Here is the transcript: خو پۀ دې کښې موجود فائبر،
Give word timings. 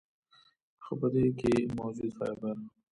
خو 0.83 0.91
پۀ 0.99 1.07
دې 1.13 1.23
کښې 1.39 1.53
موجود 1.77 2.11
فائبر، 2.17 2.55